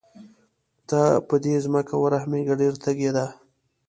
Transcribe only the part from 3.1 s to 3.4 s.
ده.